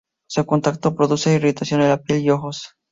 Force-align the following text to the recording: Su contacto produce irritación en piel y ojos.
Su 0.27 0.47
contacto 0.47 0.95
produce 0.95 1.35
irritación 1.35 1.81
en 1.83 1.99
piel 2.01 2.21
y 2.23 2.31
ojos. 2.31 2.69